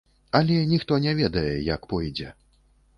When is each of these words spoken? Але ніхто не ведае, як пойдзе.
Але 0.39 0.57
ніхто 0.71 0.97
не 1.05 1.15
ведае, 1.21 1.55
як 1.73 1.81
пойдзе. 1.95 2.37